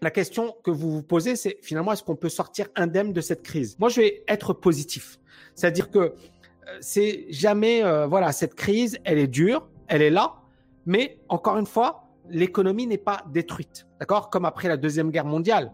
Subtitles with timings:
[0.00, 3.42] la question que vous vous posez, c'est finalement, est-ce qu'on peut sortir indemne de cette
[3.42, 3.76] crise?
[3.78, 5.18] Moi, je vais être positif.
[5.54, 6.12] C'est-à-dire que euh,
[6.80, 10.34] c'est jamais, euh, voilà, cette crise, elle est dure, elle est là,
[10.86, 14.30] mais encore une fois, l'économie n'est pas détruite, d'accord?
[14.30, 15.72] Comme après la Deuxième Guerre mondiale.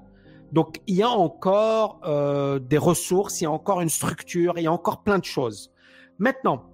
[0.53, 4.63] Donc, il y a encore euh, des ressources, il y a encore une structure, il
[4.63, 5.73] y a encore plein de choses.
[6.19, 6.65] Maintenant,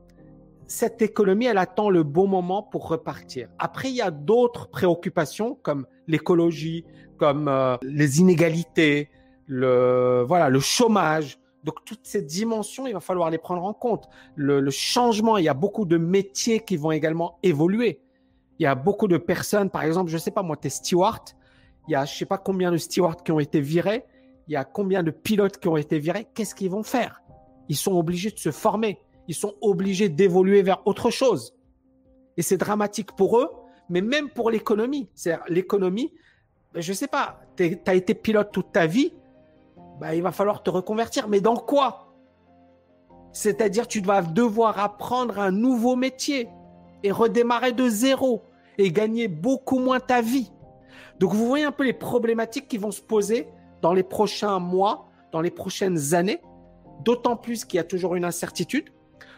[0.70, 3.48] cette économie, elle attend le bon moment pour repartir.
[3.58, 6.84] Après, il y a d'autres préoccupations comme l'écologie,
[7.18, 9.10] comme euh, les inégalités,
[9.46, 11.40] le voilà, le chômage.
[11.64, 14.08] Donc toutes ces dimensions, il va falloir les prendre en compte.
[14.36, 18.00] Le, le changement, il y a beaucoup de métiers qui vont également évoluer.
[18.60, 21.30] Il y a beaucoup de personnes, par exemple, je sais pas moi, tu es steward,
[21.88, 24.04] il y a je sais pas combien de stewards qui ont été virés,
[24.46, 27.22] il y a combien de pilotes qui ont été virés, qu'est-ce qu'ils vont faire?
[27.68, 31.54] Ils sont obligés de se former, ils sont obligés d'évoluer vers autre chose.
[32.36, 33.48] Et c'est dramatique pour eux,
[33.88, 35.08] mais même pour l'économie.
[35.14, 36.12] C'est-à-dire l'économie,
[36.74, 39.14] ben, je sais pas, tu as été pilote toute ta vie,
[40.00, 42.12] ben, il va falloir te reconvertir, mais dans quoi?
[43.30, 46.48] C'est-à-dire tu vas devoir apprendre un nouveau métier
[47.04, 48.42] et redémarrer de zéro
[48.78, 50.50] et gagner beaucoup moins ta vie.
[51.20, 53.46] Donc vous voyez un peu les problématiques qui vont se poser
[53.80, 56.40] dans les prochains mois, dans les prochaines années,
[57.04, 58.90] d'autant plus qu'il y a toujours une incertitude,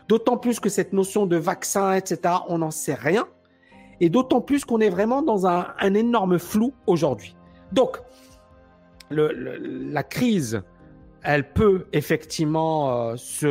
[0.08, 3.26] d'autant plus que cette notion de vaccin, etc., on n'en sait rien,
[4.00, 7.36] et d'autant plus qu'on est vraiment dans un, énorme flou aujourd'hui.
[7.70, 7.98] Donc,
[9.10, 10.62] la crise,
[11.22, 13.46] elle peut effectivement euh, se,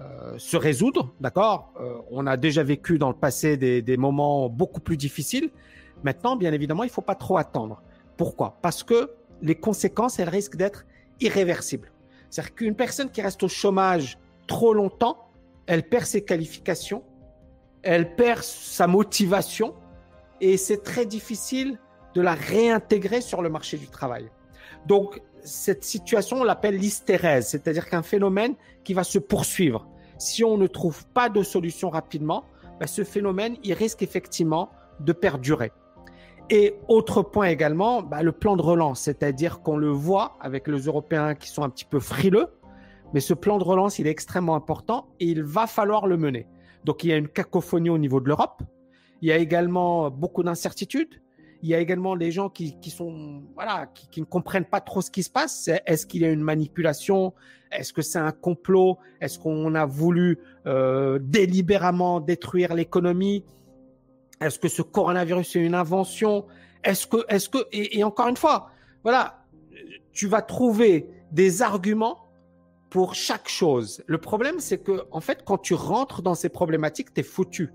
[0.00, 1.72] euh, se résoudre, d'accord?
[1.80, 5.50] Euh, On a déjà vécu dans le passé des, moments beaucoup plus difficiles.
[6.04, 7.82] Maintenant, bien évidemment, il ne faut pas trop attendre.
[8.16, 8.56] Pourquoi?
[8.62, 9.10] Parce que
[9.42, 10.86] les conséquences, elles risquent d'être
[11.20, 11.92] irréversibles.
[12.30, 15.29] C'est-à-dire qu'une personne qui reste au chômage trop longtemps,
[15.70, 17.04] elle perd ses qualifications,
[17.84, 19.76] elle perd sa motivation
[20.40, 21.78] et c'est très difficile
[22.12, 24.28] de la réintégrer sur le marché du travail.
[24.86, 29.86] Donc, cette situation, on l'appelle l'hystérèse, c'est-à-dire qu'un phénomène qui va se poursuivre.
[30.18, 32.46] Si on ne trouve pas de solution rapidement,
[32.80, 35.70] ben, ce phénomène, il risque effectivement de perdurer.
[36.50, 40.80] Et autre point également, ben, le plan de relance, c'est-à-dire qu'on le voit avec les
[40.80, 42.48] Européens qui sont un petit peu frileux,
[43.12, 46.46] mais ce plan de relance, il est extrêmement important et il va falloir le mener.
[46.84, 48.62] Donc il y a une cacophonie au niveau de l'Europe,
[49.22, 51.20] il y a également beaucoup d'incertitudes,
[51.62, 54.80] il y a également des gens qui, qui sont voilà qui, qui, ne comprennent pas
[54.80, 55.68] trop ce qui se passe.
[55.86, 57.34] Est-ce qu'il y a une manipulation?
[57.70, 58.98] Est-ce que c'est un complot?
[59.20, 63.44] Est-ce qu'on a voulu euh, délibérément détruire l'économie?
[64.40, 66.46] Est-ce que ce coronavirus est une invention?
[66.82, 68.70] Est-ce que est-ce que et, et, encore une fois,
[69.02, 69.44] voilà,
[70.12, 72.29] tu vas trouver des arguments
[72.90, 74.02] pour chaque chose.
[74.06, 77.72] Le problème, c'est que en fait, quand tu rentres dans ces problématiques, t'es foutu.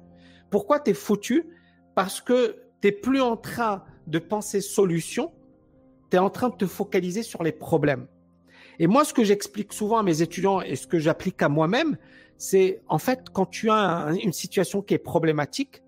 [0.52, 1.48] Pourquoi t'es foutu?
[1.96, 5.32] Parce que tu plus en train de penser solution,
[6.12, 8.08] tu es en train de te focaliser sur les problèmes.
[8.78, 11.98] Et moi, ce que j'explique souvent à mes étudiants et ce que j'applique à moi-même,
[12.38, 15.82] c'est en fait quand tu as une situation qui est problématique,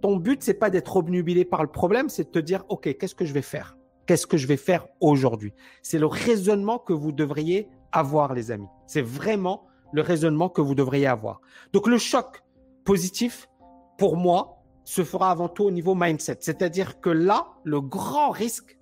[0.00, 3.14] ton but c'est pas d'être obnubilé par le problème, c'est de te dire ok, qu'est-ce
[3.14, 3.76] que je vais faire?
[4.06, 5.52] Qu'est-ce que je vais faire aujourd'hui?
[5.82, 8.68] C'est le raisonnement que vous devriez avoir, les amis.
[8.86, 11.40] C'est vraiment le raisonnement que vous devriez avoir.
[11.72, 12.42] Donc le choc
[12.84, 13.48] positif,
[13.96, 16.38] pour moi, se fera avant tout au niveau mindset.
[16.40, 18.78] C'est-à-dire que là, le grand risque,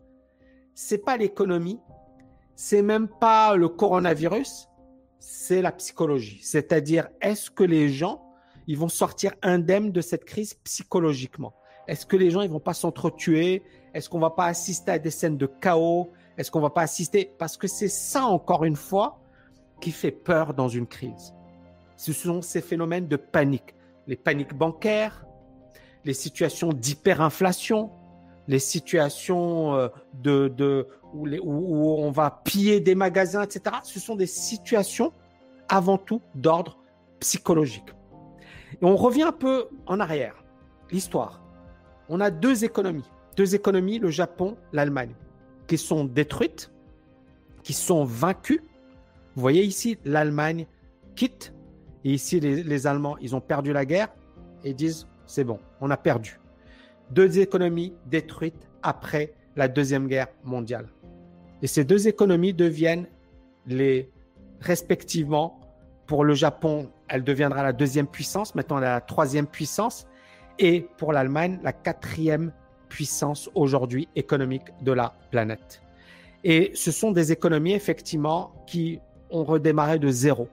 [0.74, 1.78] c'est pas l'économie,
[2.56, 4.68] c'est même pas le coronavirus,
[5.18, 6.40] c'est la psychologie.
[6.42, 8.24] C'est-à-dire, est-ce que les gens,
[8.66, 11.54] ils vont sortir indemnes de cette crise psychologiquement?
[11.86, 13.62] Est-ce que les gens, ils vont pas s'entretuer?
[13.94, 16.10] Est-ce qu'on va pas assister à des scènes de chaos?
[16.42, 17.32] Est-ce qu'on va pas assister?
[17.38, 19.20] Parce que c'est ça, encore une fois,
[19.80, 21.34] qui fait peur dans une crise.
[21.94, 23.76] Ce sont ces phénomènes de panique.
[24.08, 25.24] Les paniques bancaires,
[26.04, 27.92] les situations d'hyperinflation,
[28.48, 33.76] les situations euh, de où, où, on va piller des magasins, etc.
[33.84, 35.12] Ce sont des situations
[35.68, 36.76] avant tout d'ordre
[37.20, 37.94] psychologique.
[38.72, 40.42] Et on revient un peu en arrière.
[40.90, 41.40] L'histoire.
[42.08, 43.08] On a deux économies.
[43.36, 45.14] Deux économies, le Japon, l'Allemagne,
[45.72, 46.70] qui sont détruites,
[47.62, 48.60] qui sont vaincues.
[49.34, 50.66] Vous voyez ici, l'Allemagne
[51.16, 51.54] quitte.
[52.04, 54.08] Et ici, les, Allemands, ils ont perdu la guerre
[54.64, 56.38] et disent c'est bon, on a perdu.
[57.10, 60.90] Deux économies détruites après la Deuxième Guerre mondiale.
[61.62, 63.06] Et ces deux économies deviennent
[63.66, 64.10] les,
[64.60, 65.58] respectivement,
[66.06, 70.06] pour le Japon, elle deviendra la deuxième puissance, maintenant la troisième puissance,
[70.58, 72.52] et pour l'Allemagne, la quatrième
[72.92, 75.80] puissance aujourd'hui économique de la planète.
[76.44, 79.00] Et ce sont des économies, effectivement, qui
[79.30, 80.48] ont redémarré de zéro.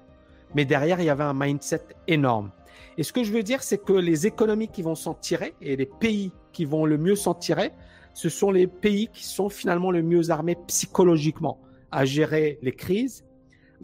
[0.55, 2.51] Mais derrière, il y avait un mindset énorme.
[2.97, 5.75] Et ce que je veux dire, c'est que les économies qui vont s'en tirer et
[5.75, 7.73] les pays qui vont le mieux s'en tirer,
[8.13, 11.59] ce sont les pays qui sont finalement le mieux armés psychologiquement
[11.91, 13.25] à gérer les crises,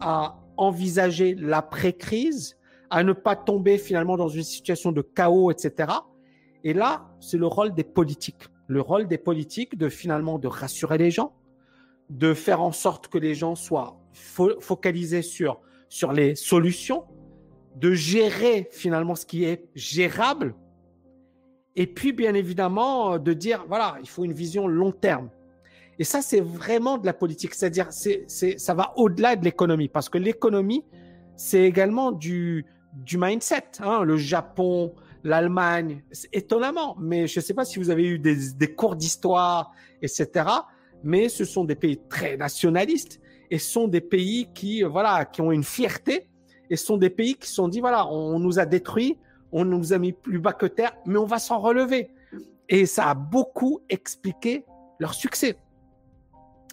[0.00, 2.56] à envisager l'après-crise,
[2.88, 5.92] à ne pas tomber finalement dans une situation de chaos, etc.
[6.66, 8.48] Et là, c'est le rôle des politiques.
[8.66, 11.32] Le rôle des politiques de finalement de rassurer les gens,
[12.10, 17.04] de faire en sorte que les gens soient focalisés sur, sur les solutions,
[17.76, 20.56] de gérer finalement ce qui est gérable,
[21.76, 25.30] et puis bien évidemment de dire, voilà, il faut une vision long terme.
[26.00, 29.88] Et ça, c'est vraiment de la politique, c'est-à-dire c'est, c'est, ça va au-delà de l'économie,
[29.88, 30.84] parce que l'économie,
[31.36, 33.78] c'est également du, du mindset.
[33.78, 34.02] Hein.
[34.02, 34.92] Le Japon,
[35.26, 40.46] l'Allemagne, étonnamment, mais je ne sais pas si vous avez eu des, cours d'histoire, etc.,
[41.02, 43.20] mais ce sont des pays très nationalistes
[43.50, 46.28] et sont des pays qui, voilà, qui ont une fierté
[46.70, 49.18] et sont des pays qui sont dit, voilà, on nous a détruits,
[49.50, 52.10] on nous a mis plus bas que terre, mais on va s'en relever.
[52.68, 54.64] Et ça a beaucoup expliqué
[55.00, 55.56] leur succès.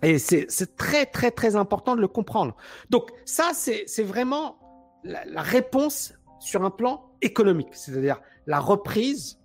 [0.04, 2.56] Et c'est très, très, très important de le comprendre.
[2.92, 4.58] Donc ça, c'est vraiment
[5.04, 7.70] la, la, réponse sur un plan économique.
[7.72, 9.40] C'est-à-dire la reprise,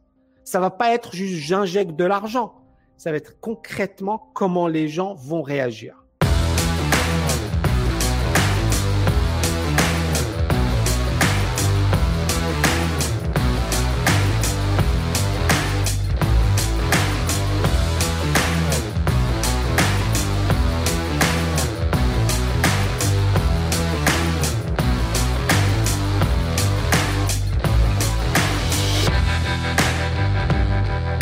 [0.45, 2.55] ça va pas être juste j'injecte de l'argent.
[2.97, 6.05] Ça va être concrètement comment les gens vont réagir.